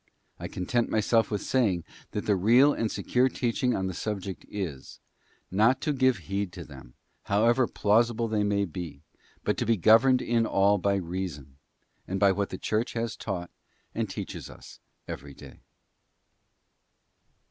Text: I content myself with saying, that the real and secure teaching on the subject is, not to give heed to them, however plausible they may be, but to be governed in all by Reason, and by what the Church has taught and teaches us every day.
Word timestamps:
I 0.39 0.47
content 0.47 0.89
myself 0.89 1.29
with 1.29 1.43
saying, 1.43 1.83
that 2.09 2.25
the 2.25 2.35
real 2.35 2.73
and 2.73 2.91
secure 2.91 3.29
teaching 3.29 3.75
on 3.75 3.85
the 3.85 3.93
subject 3.93 4.47
is, 4.49 4.99
not 5.51 5.79
to 5.81 5.93
give 5.93 6.17
heed 6.25 6.51
to 6.53 6.63
them, 6.63 6.95
however 7.25 7.67
plausible 7.67 8.27
they 8.27 8.41
may 8.41 8.65
be, 8.65 9.03
but 9.43 9.57
to 9.57 9.65
be 9.67 9.77
governed 9.77 10.23
in 10.23 10.47
all 10.47 10.79
by 10.79 10.95
Reason, 10.95 11.55
and 12.07 12.19
by 12.19 12.31
what 12.31 12.49
the 12.49 12.57
Church 12.57 12.93
has 12.93 13.15
taught 13.15 13.51
and 13.93 14.09
teaches 14.09 14.49
us 14.49 14.79
every 15.07 15.35
day. 15.35 15.59